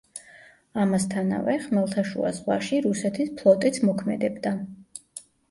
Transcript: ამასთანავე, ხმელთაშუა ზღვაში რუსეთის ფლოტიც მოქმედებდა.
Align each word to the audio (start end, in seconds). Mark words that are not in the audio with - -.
ამასთანავე, 0.83 1.57
ხმელთაშუა 1.65 2.31
ზღვაში 2.39 2.81
რუსეთის 2.87 3.31
ფლოტიც 3.43 3.79
მოქმედებდა. 3.91 4.57